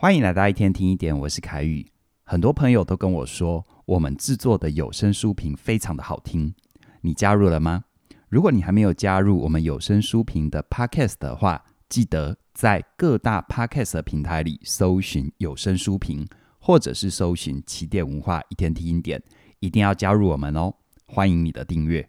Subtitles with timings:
[0.00, 1.86] 欢迎来到一天听一点，我是凯宇。
[2.24, 6.54] 很多朋友都跟我说，我们制作的有声书评非常的好听。
[7.02, 7.84] 你加入了吗？
[8.30, 16.26] 如果你还没有加入我们有声书评的 Podcast 的话，记得在各大 Podcast 平台里搜寻有声书评，
[16.58, 19.22] 或者是搜寻起点文化一天听一点，
[19.58, 20.72] 一定要加入我们哦！
[21.04, 22.08] 欢迎你的订阅。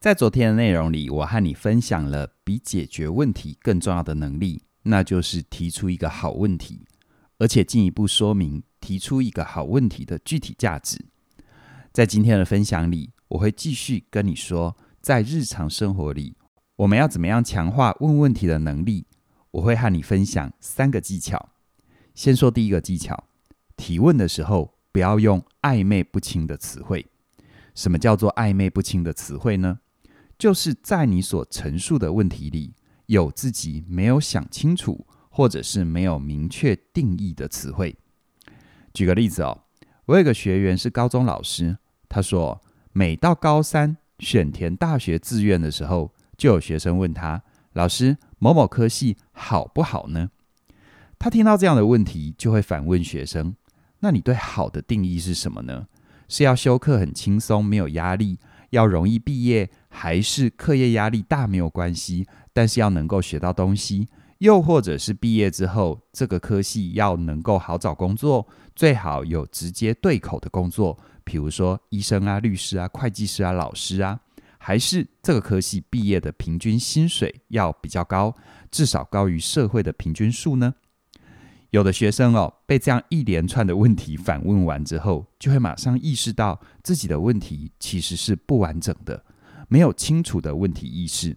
[0.00, 6.84] 在昨天的内容里，我和你分享了比解决问题更重要的能力，那就是提出一个好问题。
[7.38, 11.04] 而且进一步说明提出一个好问题的具体价值。
[11.92, 16.36] 在今天的分享里，我会继续跟你说，在日常生活里，
[16.76, 19.06] 我们要怎么样强化问问题的能力。
[19.52, 21.50] 我会和你分享三个技巧。
[22.14, 23.24] 先说第一个技巧：
[23.76, 27.06] 提问的时候不要用暧昧不清的词汇。
[27.74, 29.80] 什么叫做暧昧不清的词汇呢？
[30.38, 32.74] 就是在你所陈述的问题里，
[33.06, 35.06] 有自己没有想清楚。
[35.36, 37.94] 或者是没有明确定义的词汇。
[38.94, 39.64] 举个例子哦，
[40.06, 41.76] 我有个学员是高中老师，
[42.08, 42.62] 他说，
[42.94, 47.42] 每到高三选填大学志愿的时候，就有学生问他
[47.74, 50.30] ：“老师，某某科系好不好呢？”
[51.20, 53.54] 他听到这样的问题，就会反问学生
[54.00, 55.86] ：“那你对好的定义是什么呢？
[56.30, 58.38] 是要修课很轻松，没有压力，
[58.70, 64.08] 要容易毕业，还是课业压力大没有关系，但是要能够学到东西？”
[64.38, 74.20] 又或者是毕业之后，这个科系要能够好找工作，最好有直接对口的工作，比如说医生啊、律师啊、会计师啊、老师啊，
[74.58, 78.34] 还是这个科系毕业的平均薪水要比较高，
[78.70, 80.74] 至少高于社会的平均数呢？
[81.70, 89.24] 有的学生哦，被这样一连串的问题反问完之后，就会马上意识到自己的问题其实是不完整的，
[89.68, 91.36] 没有清楚的问题意识。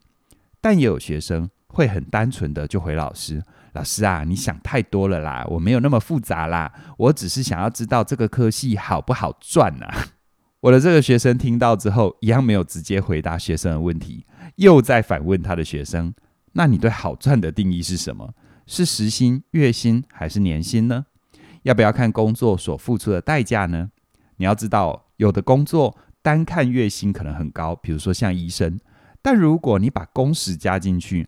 [0.59, 1.50] 但也有学生。
[1.69, 3.41] 会很单纯的就回老师
[3.73, 10.07] ：“老师啊，你想太多了啦，我没有那么复杂啦，我只是想要知道这个科系好不好赚啊。
[10.61, 14.25] ”我的这个学生听到之后，一样没有直接回答学生的问题，
[14.58, 16.13] 又在反问他的学生
[16.53, 18.33] ：“那你对好赚的定义是什么？
[18.67, 21.05] 是时薪、月薪还是年薪呢？
[21.63, 23.89] 要不要看工作所付出的代价呢？
[24.37, 28.79] 你要知道，有的工作单看月薪可能很高，比如说像医生，
[29.21, 31.27] 但如果你把工时加进去，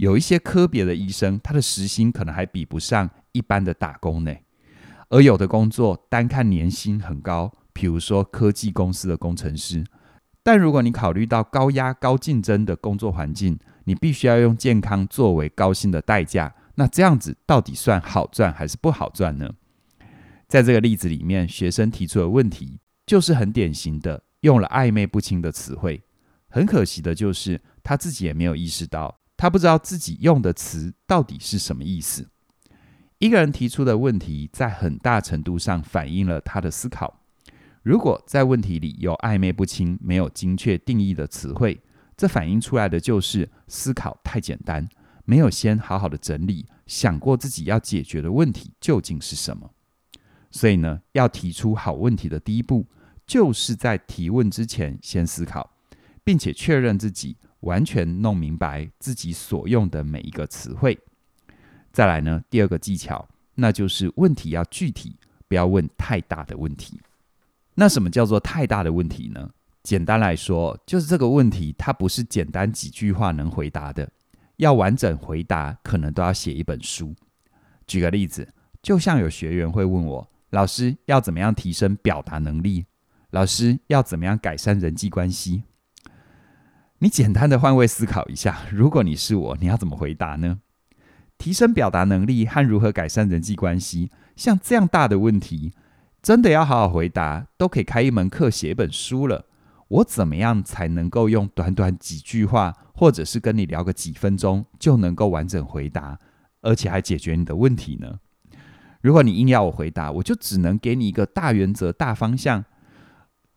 [0.00, 4.34] 有一些科别的医生，他的时薪可能还比不上一般的打工呢。
[5.10, 9.84] 而有的工作单看年薪很高，比如说科技公司的工程师。
[10.42, 16.54] 但如果你考虑到高压、高竞争的工作环境，你必须要用健康作为高薪的代价。
[16.76, 19.50] 那这样子到底算好赚还是不好赚呢？
[20.48, 26.02] 在这个例子里面，学生提出的问题就是很典型的用了暧昧不清的词汇。
[26.48, 29.19] 很可惜的就是他自己也没有意识到。
[29.40, 32.28] 他不知道自己用的词到底是什么意思。
[33.20, 37.22] 一个人提出的问题，在很大程度上反映了他的思考。
[37.82, 41.80] 如果在问题里有暧昧不清、没有精确定义的词汇，
[42.18, 44.86] 这反映出来的就是思考太简单，
[45.24, 49.70] 没有先好好的整理，想过自己要解决的问题究竟是什么。
[50.50, 52.86] 所以呢，要提出好问题的第一步，
[53.26, 55.78] 就是在提问之前先思考，
[56.22, 57.38] 并且确认自己。
[57.60, 60.98] 完全弄明白自己所用的每一个词汇。
[61.92, 65.16] 再来呢，第二个技巧，那就是问题要具体，
[65.48, 67.00] 不要问太大的问题。
[67.74, 69.50] 那什么叫做太大的问题呢？
[69.82, 74.10] 简单来说，就是这个问题它不是简单几句话能回答的，
[74.56, 77.14] 要完整回答，可能都要写一本书。
[77.86, 78.46] 举个例子，
[78.82, 82.84] 就像有学员会问我，老师要怎么样提升表达能力？
[83.30, 85.62] 老师要怎么样改善人际关系？
[87.02, 90.60] 你简单的换位思考一下，如果你是我，你要怎么回答呢？
[91.38, 95.72] 提升表达能力和如何改善人际关系，像这样大的问题，
[96.20, 99.46] 真的要好好回答，都可以开一门课、写一本书了。
[99.88, 106.18] 我怎么样才能够用短短几句话，或者是跟你聊个几分钟，就能够完整回答，
[106.60, 108.18] 而且还解决你的问题呢？
[109.00, 112.66] 如果你硬要我回答，我就只能给你一个大原则、大方向。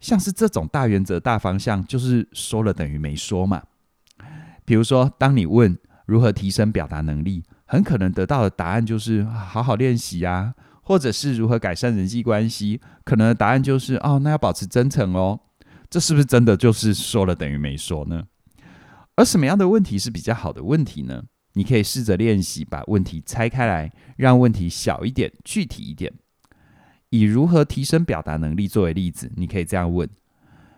[0.03, 3.63] 像是这种大原则、大方向，就是说了等于没说嘛。
[4.65, 15.39] 比如说，当你问如何提升表达能力，很可能得到的答案就是好好练习啊，或者是如何改善人际关系，可能的答案就是哦，那要保持真诚哦。
[15.89, 18.23] 这是不是真的就是说了等于没说呢？
[19.15, 21.23] 而什么样的问题是比较好的问题呢？
[21.53, 26.11] 你可以试着练习把问题拆开来，让问题小一点、具体一点。
[27.13, 30.09] 以如何提升表达能力作为例子，你可以这样问：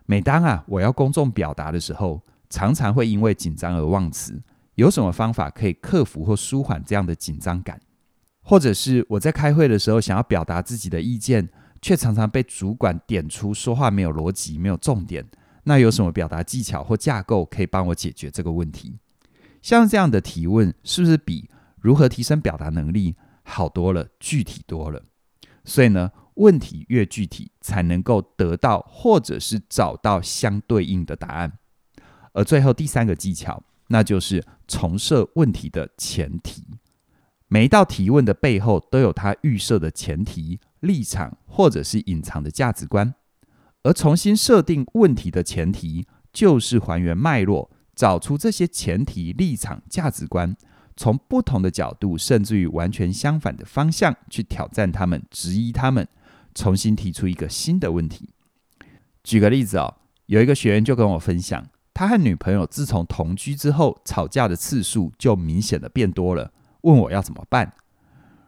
[0.05, 4.37] 每当啊我要公众表达的时候，常常会因为紧张而忘词，
[4.73, 7.79] 有什么方法可以克服或舒缓这样的紧张感？
[8.41, 11.47] 或者是我在开会的时候想要表达自己的意见，
[11.81, 15.25] 却常常被主管点出说话没有逻辑、没有重点。
[15.63, 18.97] 那有什么表达技巧或架构可以帮我解决这个问题？
[19.61, 21.49] 像这样的提问，是不是比
[21.79, 25.01] 如何提升表达能力好多了、具体多了？
[25.67, 31.57] 所以呢，问题越具体，才能够得到或者是找到相对应的答案。
[32.33, 36.63] 而最后第三个技巧，那就是重设问题的前提。
[37.47, 43.13] 每一道提问的背后，都有它预设的前提、立场，或者是隐藏的价值观。
[43.83, 50.57] 而重新设定问题的前提，就是还原脉络，找出这些前提、立场、价值观，
[50.97, 56.05] 从不同的角度，甚至于完全相反的方向去挑战他们、质疑他们，
[56.56, 58.30] 重新提出一个新的问题。
[59.24, 67.74] 举个例子哦，有一个学员就跟我分享，他和女朋友自从同居之后，吵架的次数就明显的变多了，问我要怎么办。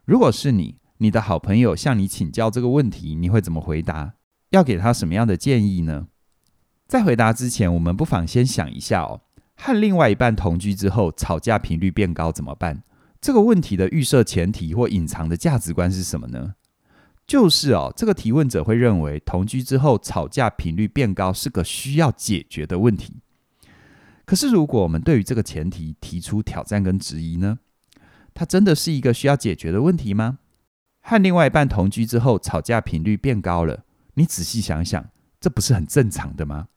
[0.06, 4.14] 如果是你，你的好朋友向你请教这个问题，你会怎么回答？
[4.52, 6.08] 要给他什么样的建议呢？
[6.88, 9.22] 在回答之前，我们不妨先想一下哦，
[9.56, 12.84] 和另外一半同居之后，吵架频率变高怎么办？
[13.20, 16.54] 这个问题的预设前提或隐藏的价值观是什么呢？
[17.28, 23.18] 就是哦，这个提问者会认为同居之后吵架频率变高是个需要解决的问题。
[24.26, 27.60] 可是，如果我们对于这个前提提出挑战跟质疑呢？
[28.34, 30.40] 它真的是一个需要解决的问题吗？
[31.02, 33.84] 和另外一半同居之后，吵架频率变高了。
[34.14, 35.10] 你仔细想想，
[35.40, 36.68] 这不是很正常的吗？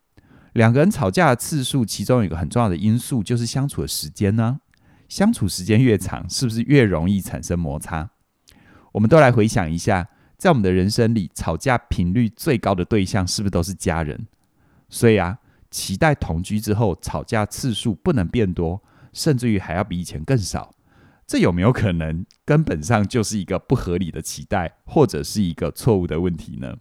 [0.53, 4.61] 两个人吵架的次数，其中有一个很重要的因素就是相处的时间呢。
[5.09, 8.11] 相处时间越长，是不是越容易产生摩擦？
[8.93, 10.09] 我们都来回想一下，
[10.41, 14.27] 在我们的人生里，吵架频率最高的对象是不是都是家人？
[14.89, 15.37] 所以啊，
[15.71, 18.83] 期待同居之后吵架次数不能变多，
[19.13, 20.75] 甚至于还要比以前更少，
[21.27, 26.79] 这有没有可能根本上就是一个不合理的期待，或者是一个错误的问题呢？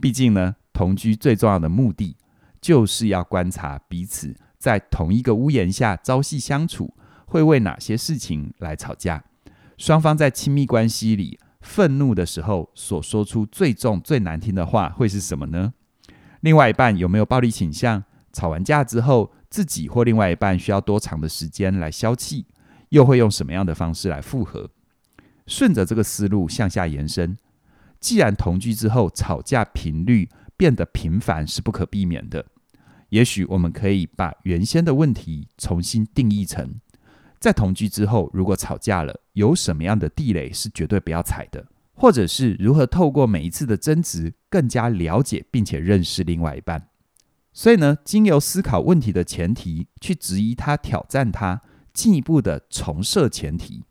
[0.00, 2.16] 毕竟呢，同居最重要的目的
[2.58, 6.94] 就是要观察彼此在同一个屋檐下朝夕相处，
[7.26, 9.22] 会为哪些事情来吵架。
[9.76, 15.72] 双方在亲密关系里愤怒的时候所说出最重、最难听的话会是什么呢？
[16.40, 18.04] 另外一半有没有暴力倾向？
[18.32, 22.46] 吵完架之后，自己或另外一半需要多长的时间来消气？
[22.88, 24.70] 又会用什么样的方式来复合？
[25.46, 27.38] 顺着这个思路向下延伸。
[28.00, 32.46] 既然同居之后吵架频率变得频繁是不可避免的，
[33.10, 36.80] 也许我们可以把原先的问题重新定义成：
[37.38, 46.88] 在同居之后，如果吵架了，有什么样的地雷是绝对不要踩的，或者是如何透过每一次的争执，更加了解并且认识另外一半。
[47.52, 51.60] 所以呢，经由思考问题的前提，去质疑他、挑战他，
[51.92, 53.84] 进一步的重设前提。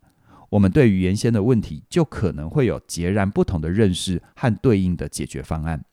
[0.50, 5.84] 我们对于原先的问题，就可能会有截然不同的认识和对应的解决方案。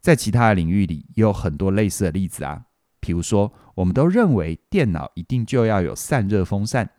[0.00, 2.64] 在其他的领域里，也有很多类似的例子啊。
[3.00, 6.90] 比如说，我们都认为电脑一定就要有散热风扇，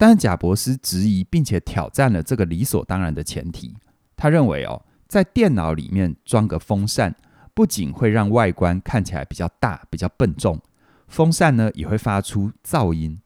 [0.00, 3.76] 但是贾伯斯质疑并且挑战了这个理所当然的前提。
[4.16, 7.14] 他认为哦，在电脑里面装个风扇，
[7.52, 10.58] 不仅会让外观看起来比较大、比较笨重，
[11.06, 13.20] 风扇呢也会发出噪音。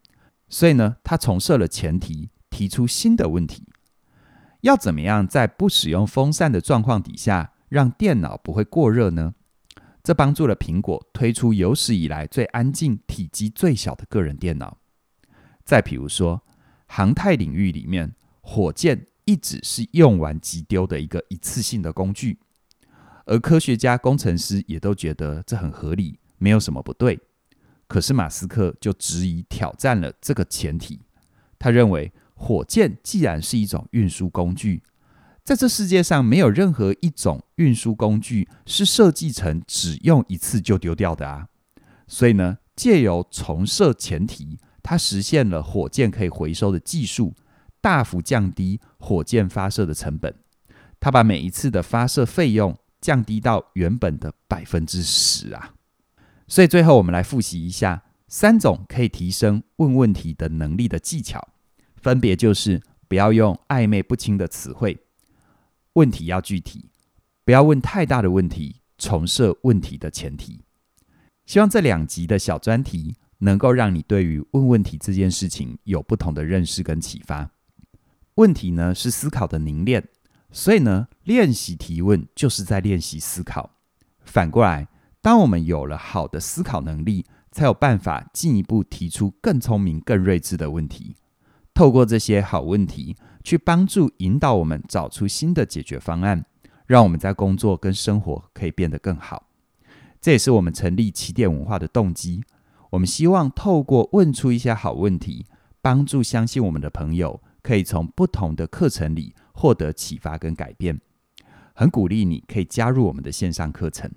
[0.49, 2.31] 所以呢，他重设了前提。
[2.50, 3.65] 提出新的问题，
[4.61, 9.34] 要怎么样在不使用风扇的状况底下，让电脑不会过热呢？
[10.05, 14.79] 这帮助了苹果推出有史以来最安静、体积最小的个人电脑。
[15.65, 16.44] 再比如说，
[16.96, 22.39] 航太领域里面，火箭一直是用完即丢的一个一次性的工具，
[23.27, 27.19] 而科学家、工程师也都觉得这很合理，没有什么不对。
[27.89, 31.01] 可是马斯克就质疑、挑战了这个前提，
[31.58, 32.13] 他认为。
[32.36, 34.82] 火箭既然是一种运输工具，
[35.44, 41.46] 在这世界上没有任何一种运输工具是设计成只用一次就丢掉的啊。
[42.08, 47.34] 所以呢，借由重设前提，它实现了火箭可以回收的技术，
[47.81, 50.32] 大幅降低火箭发射的成本。
[51.00, 55.74] 它把每一次的发射费用降低到原本的百分之十啊。
[56.46, 61.48] 所以最后我们来复习一下三种可以提升问问题的能力的技巧。
[61.96, 64.98] 分别就是不要用暧昧不清的词汇，
[65.94, 66.91] 问题要具体，
[67.43, 70.60] 不要问太大的问题，重设问题的前提。
[71.46, 77.51] 希望这两集的小专题能够让你对于问问题这件事情有不同的认识跟启发。
[78.36, 80.08] 问题呢是思考的凝练，
[80.51, 83.70] 所以呢练习提问就是在练习思考。
[84.24, 84.89] 反过来，
[85.20, 91.15] 当我们有了好的思考能力，才有办法进一步提出更聪明、更睿智的问题。
[91.74, 96.46] 透过这些好问题，去帮助引导我们找出新的解决方案，
[96.86, 99.48] 让我们在工作跟生活可以变得更好。
[100.20, 102.43] 这也是我们成立起点文化的动机。
[102.94, 105.46] 我们希望透过问出一些好问题，
[105.82, 111.01] 帮助相信我们的朋友，可以从不同的课程里获得启发跟改变。
[111.74, 114.08] 很鼓励你可以加入我们的线上课程，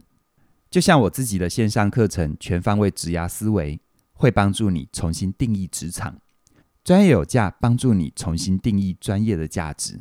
[0.69, 3.77] 就像我自己的线上课程《全方位职涯思维》，
[4.13, 6.15] 会帮助你重新定义职场。
[6.83, 9.99] 专业有价，帮助你重新定义专业的价值，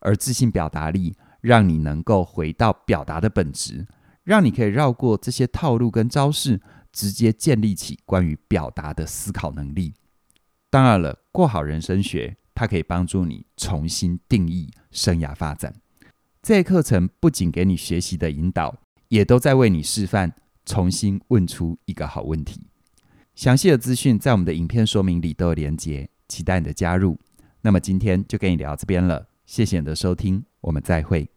[0.00, 3.86] 而自信表达力让你能够回到表达的本质，
[4.22, 6.60] 让你可以绕过这些套路跟招式，
[6.98, 9.94] 直接建立起关于表达的思考能力。
[10.68, 15.72] 当然了，过好人生学，它可以帮助你重新定义生涯发展。
[16.42, 18.76] 这课程不仅给你学习的引导，
[19.10, 20.34] 也都在为你示范
[20.66, 22.66] 重新问出一个好问题。
[23.36, 26.10] 详细的资讯在我们的影片说明里都有连结。
[26.26, 27.16] 期待你的加入。
[27.60, 31.30] 那么今天就跟你聊这边了，谢谢你的收听，我们再会。